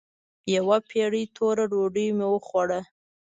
[0.55, 2.79] يوه پېړه توره ډوډۍ مې وخوړه.